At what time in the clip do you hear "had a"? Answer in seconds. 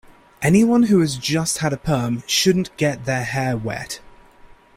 1.59-1.77